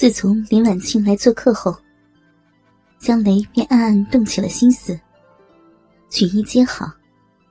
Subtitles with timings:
[0.00, 1.76] 自从林婉清来做客后，
[2.98, 4.98] 江雷便暗暗动起了心思。
[6.08, 6.90] 举一皆好，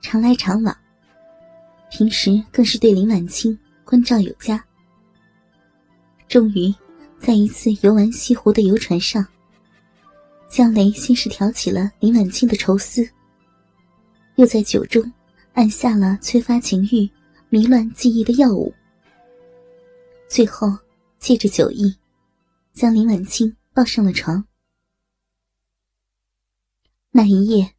[0.00, 0.76] 常来常往。
[1.92, 4.60] 平时更是对林婉清关照有加。
[6.26, 6.74] 终于，
[7.20, 9.24] 在一次游玩西湖的游船上，
[10.48, 13.08] 江雷先是挑起了林婉清的愁思，
[14.34, 15.00] 又在酒中
[15.52, 17.08] 按下了催发情欲、
[17.48, 18.74] 迷乱记忆的药物，
[20.28, 20.76] 最后
[21.20, 21.94] 借着酒意。
[22.72, 24.44] 将林婉清抱上了床。
[27.10, 27.74] 那一夜，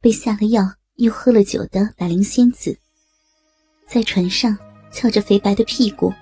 [0.00, 0.62] 被下了药
[0.94, 2.78] 又喝了酒的百灵仙子，
[3.86, 4.56] 在船上
[4.92, 6.12] 翘着肥白的屁股，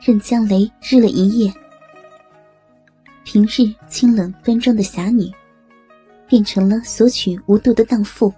[0.00, 1.52] 任江雷日了一夜。
[3.24, 5.30] 平日清冷端庄的侠女，
[6.26, 8.32] 变成了索取无度的荡妇。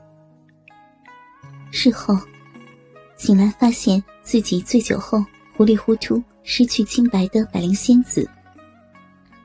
[1.70, 2.18] 事后，
[3.16, 5.24] 醒来发现自己醉酒后
[5.56, 8.28] 糊里糊涂、失去清白的百灵仙子。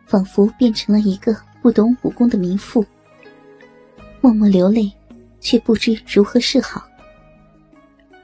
[0.10, 2.84] 仿佛变成了一个不懂武功的民妇，
[4.22, 4.92] 默默流泪，
[5.40, 6.84] 却不知如何是好。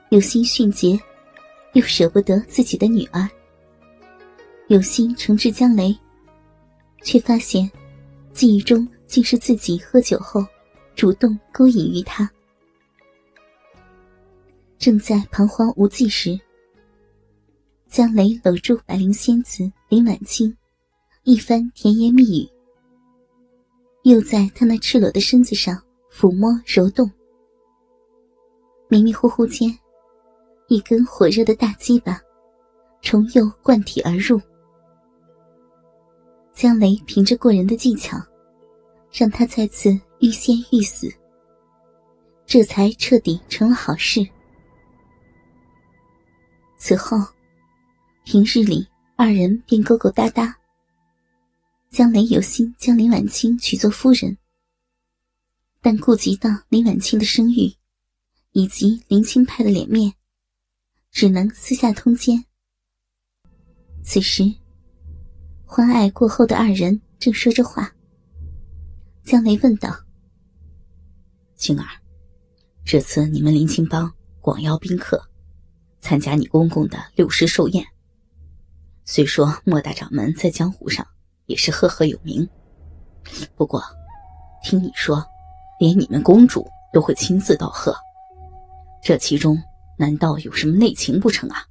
[0.09, 0.99] 有心训诫，
[1.73, 3.27] 又舍不得自己的女儿；
[4.67, 5.95] 有心惩治江雷，
[7.03, 7.69] 却发现
[8.33, 10.43] 记忆中竟是自己喝酒后
[10.95, 12.27] 主动勾引于他。
[14.79, 16.39] 正在彷徨无计时，
[17.87, 20.51] 江雷搂住百灵仙子林婉清。
[21.27, 22.47] 一番甜言蜜语，
[24.03, 25.75] 又在他那赤裸的身子上
[26.13, 27.09] 抚摸揉动。
[28.89, 29.75] 迷迷糊糊间，
[30.67, 32.21] 一根火热的大鸡巴
[33.01, 34.39] 重又贯体而入。
[36.53, 38.19] 江雷凭着过人的技巧，
[39.11, 41.11] 让他再次欲仙欲死，
[42.45, 44.23] 这才彻底成了好事。
[46.77, 47.17] 此后，
[48.23, 50.55] 平日里二人便勾勾搭搭。
[51.95, 54.37] 江雷有心将林婉清娶做夫人，
[55.79, 57.73] 但顾及到林婉清的声誉，
[58.51, 60.13] 以及林清派的脸面，
[61.09, 62.43] 只能私下通奸。
[64.03, 64.43] 此时，
[65.63, 67.95] 欢爱过后的二人正说着话，
[69.23, 69.97] 江雷问道
[71.55, 71.87] ：“青儿，
[72.83, 75.29] 这次你们林清帮广邀宾客，
[76.01, 77.87] 参加你公公的六十寿宴。
[79.05, 81.07] 虽说莫大掌门在江湖上……”
[81.47, 82.47] 也是赫赫有名，
[83.55, 83.81] 不过，
[84.63, 85.23] 听你说，
[85.79, 87.95] 连你们公主都会亲自道贺，
[89.03, 89.61] 这其中
[89.97, 91.63] 难道有什么内情不成啊？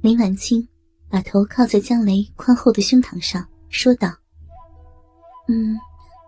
[0.00, 0.66] 林婉清
[1.10, 4.08] 把头靠在江雷宽厚的胸膛上，说道
[5.48, 5.78] ：“嗯，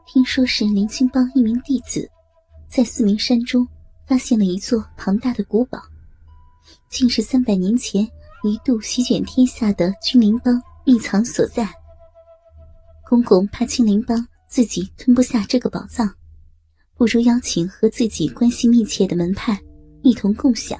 [0.06, 2.10] 听说是林清帮一名弟子，
[2.68, 3.66] 在四明山中
[4.06, 5.80] 发现了一座庞大的古堡，
[6.90, 8.06] 竟是三百年前
[8.42, 11.66] 一度席卷天下的君临帮秘藏所在。”
[13.08, 16.14] 公公怕青灵帮自己吞不下这个宝藏，
[16.94, 19.58] 不如邀请和自己关系密切的门派
[20.02, 20.78] 一同共享。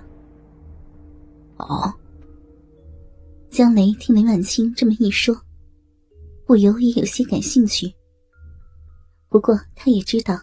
[1.57, 1.91] 哦，
[3.49, 5.35] 江雷听林婉清这么一说，
[6.45, 7.91] 不由也有些感兴趣。
[9.31, 10.39] 不过他也知道，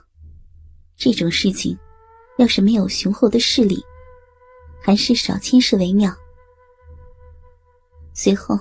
[0.97, 1.77] 这种事情
[2.39, 3.79] 要是没有雄厚的势力，
[4.81, 6.11] 还是少牵涉为妙。
[8.11, 8.59] 随后，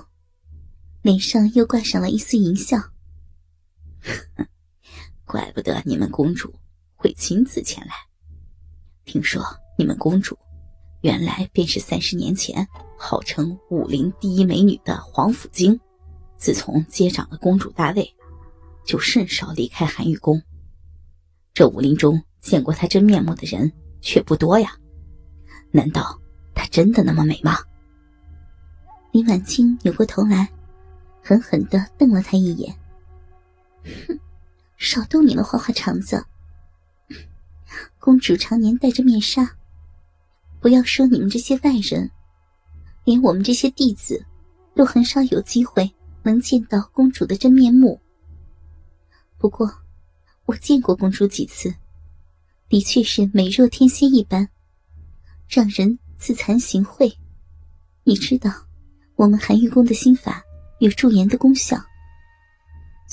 [1.01, 2.77] 脸上又挂上了一丝淫笑。
[5.25, 6.53] 怪不得你们公主
[6.95, 7.93] 会亲自前来。
[9.03, 9.43] 听说
[9.77, 10.37] 你们公主
[11.01, 12.67] 原来便是三十年前
[12.97, 15.79] 号称武林第一美女的黄甫京，
[16.37, 18.15] 自从接掌了公主大位，
[18.83, 20.41] 就甚少离开寒玉宫。
[21.53, 24.75] 这武林中见过她真面目的人却不多呀。
[25.71, 26.19] 难道
[26.53, 27.57] 她真的那么美吗？
[29.11, 30.49] 林婉清扭过头来，
[31.23, 32.75] 狠狠的瞪了他一眼。
[34.07, 34.19] 哼，
[34.77, 36.25] 少动你的花花肠子！
[37.99, 39.57] 公主常年戴着面纱，
[40.59, 42.09] 不要说你们这些外人，
[43.03, 44.25] 连我们这些弟子，
[44.75, 45.91] 都很少有机会
[46.23, 47.99] 能见到公主的真面目。
[49.37, 49.71] 不过，
[50.45, 51.73] 我见过公主几次，
[52.69, 54.47] 的确是美若天仙一般，
[55.47, 57.13] 让人自惭形秽。
[58.03, 58.51] 你知道，
[59.15, 60.43] 我们寒玉宫的心法
[60.79, 61.77] 有驻颜的功效。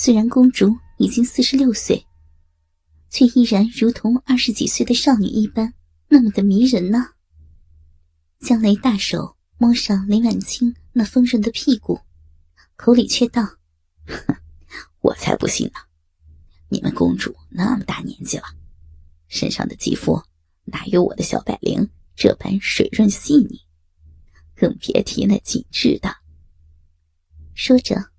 [0.04, 2.04] 虽然公主已经四十六岁，
[3.08, 5.74] 却依然如同二十几岁的少女一般，
[6.08, 7.10] 那么的迷人呢。
[8.40, 12.00] 江雷大手摸上林婉清那丰润的屁股，
[12.74, 13.46] 口里却道
[15.02, 15.74] ：“我才不信呢！
[16.68, 18.46] 你们公主那么大年纪了，
[19.28, 20.20] 身上的肌肤
[20.64, 23.60] 哪有我的小百灵这般水润细腻？
[24.56, 26.12] 更别提那紧致的。”
[27.54, 28.10] 说着。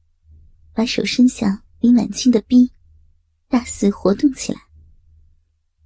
[0.76, 2.72] 把手伸向林婉清的逼，
[3.50, 4.62] 大肆活动起来。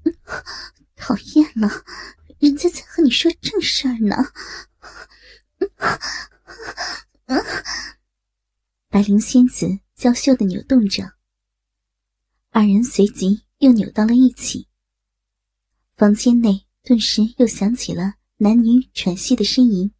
[0.96, 1.68] 讨厌了，
[2.38, 4.16] 人家在和你说正事儿呢。
[8.90, 11.14] 白灵仙子娇羞的扭动着，
[12.52, 14.68] 二人随即又扭到了一起。
[15.96, 19.92] 房间内顿时又响起了男女喘息的呻吟。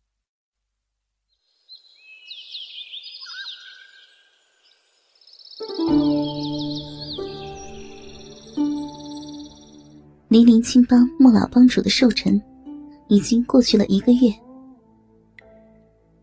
[10.30, 12.40] 离林青帮莫老帮主的寿辰，
[13.08, 14.32] 已经过去了一个月。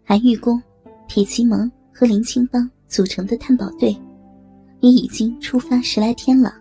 [0.04, 0.62] 韩玉公、
[1.08, 3.88] 铁骑盟和林青帮组成的探宝队，
[4.78, 6.54] 也已经出发十来天了。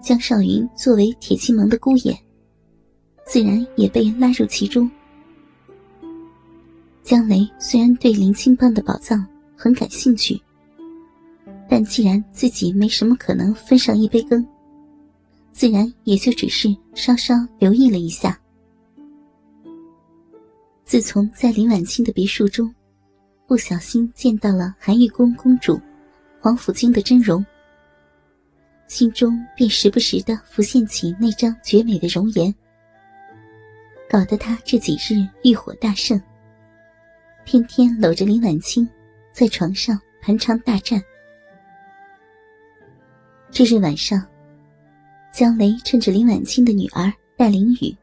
[0.00, 2.18] 江少云作为铁骑盟的姑爷，
[3.26, 4.90] 自然也被拉入其中。
[7.02, 9.22] 江雷虽然对林青帮的宝藏
[9.54, 10.40] 很感兴趣，
[11.70, 14.44] 但既然自己没什么可能分上一杯羹。
[15.52, 18.36] 自然也就只是稍稍留意了一下。
[20.84, 22.74] 自从在林婉清的别墅中，
[23.46, 25.80] 不小心见到了韩玉宫公主
[26.40, 27.44] 黄甫京的真容，
[28.88, 32.52] 心中便时不时的浮现起那张绝美的容颜，
[34.08, 36.20] 搞得他这几日欲火大盛，
[37.44, 38.88] 天天搂着林婉清，
[39.32, 41.00] 在床上盘肠大战。
[43.62, 44.26] 这日晚上。
[45.34, 47.94] 江雷趁着林婉清的女儿戴玲雨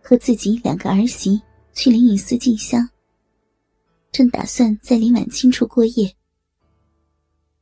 [0.00, 1.42] 和自己两个儿媳
[1.72, 2.88] 去灵隐寺进香，
[4.12, 6.14] 正打算在林婉清处过夜。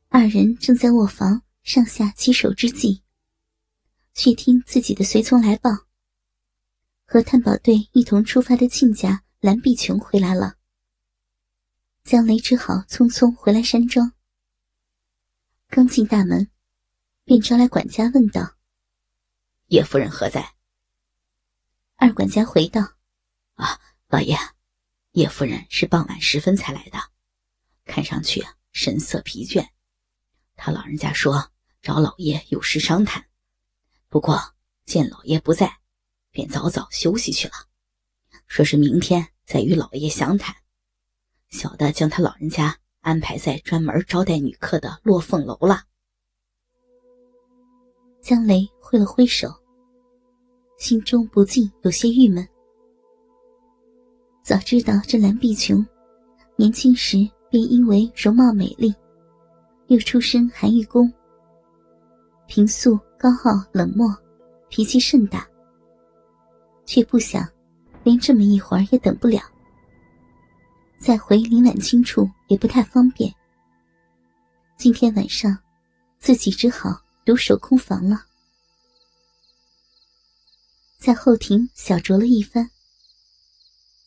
[0.09, 3.01] 二人正在卧房上下其手之际，
[4.13, 5.71] 却听自己的随从来报：
[7.07, 10.53] 和探宝队一同出发的亲家蓝碧琼回来了。
[12.03, 14.11] 江雷只好匆匆回来山庄。
[15.67, 16.47] 刚进大门，
[17.29, 18.55] 便招来管家问道。
[19.67, 20.55] 叶夫人何在？
[21.95, 22.81] 二管家回道
[23.53, 24.35] ：“啊，老爷，
[25.11, 26.97] 叶夫人是傍晚时分才来的，
[27.85, 29.69] 看上去神色疲倦。
[30.55, 31.51] 他老人家说
[31.83, 33.23] 找老爷有事商谈，
[34.07, 34.55] 不过
[34.85, 35.81] 见老爷不在，
[36.31, 37.53] 便早早休息去了。
[38.47, 40.55] 说是明天再与老爷详谈。
[41.51, 45.83] 小的将他老人家安排在专门招待女客的落凤楼了。”
[48.29, 49.51] 江雷挥了挥手。
[50.77, 52.47] 心中不禁有些郁闷。
[54.43, 55.83] 早知道这蓝碧琼，
[56.55, 58.93] 年轻时便因为容貌美丽，
[59.87, 61.11] 又出身寒玉宫，
[62.45, 64.15] 平素高傲冷漠，
[64.67, 65.43] 脾气甚大。
[66.85, 67.43] 却不想，
[68.03, 69.41] 连这么一会儿也等不了。
[70.99, 73.33] 再回林婉清处也不太方便。
[74.77, 75.57] 今天晚上，
[76.19, 76.95] 自己只好
[77.29, 78.25] 独守空房了。
[80.97, 82.71] 在后庭小酌了一番，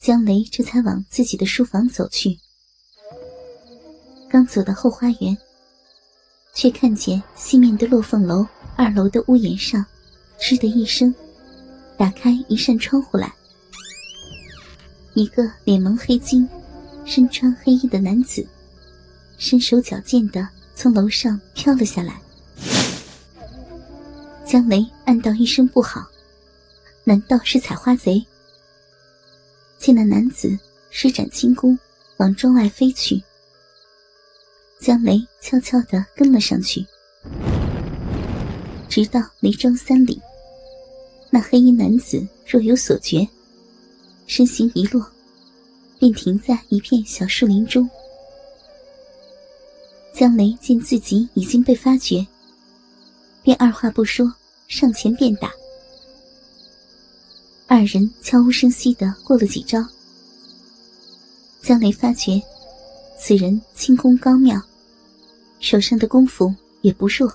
[0.00, 2.36] 江雷这才往自己的书房走去。
[4.28, 5.38] 刚走到后花园，
[6.52, 9.86] 却看见西面的落凤楼二楼的屋檐上，
[10.40, 11.14] 吱的一声，
[11.96, 13.32] 打开一扇窗户来。
[15.14, 16.44] 一个脸蒙黑巾、
[17.04, 18.44] 身穿黑衣的男子，
[19.38, 22.20] 身手矫健的从楼上飘了下来。
[24.52, 26.06] 江雷暗道一声不好。
[27.04, 28.22] 难道是采花贼？
[29.78, 30.58] 见那男子
[30.90, 31.78] 施展轻功
[32.18, 33.18] 往庄外飞去，
[34.78, 36.84] 江雷悄悄地跟了上去，
[38.90, 40.20] 直到离庄三里，
[41.30, 43.26] 那黑衣男子若有所觉，
[44.26, 45.02] 身形一落，
[45.98, 47.88] 便停在一片小树林中。
[50.12, 52.26] 江雷见自己已经被发觉，
[53.42, 54.30] 便二话不说，
[54.72, 55.52] 上前便打。
[57.66, 59.84] 二人悄无声息的过了几招，
[61.60, 62.40] 姜雷发觉
[63.18, 64.58] 此人轻功高妙，
[65.60, 67.30] 手上的功夫也不弱。